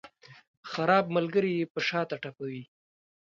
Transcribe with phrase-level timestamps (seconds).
[0.71, 2.63] خراب ملګري یې په شاته ټپوي.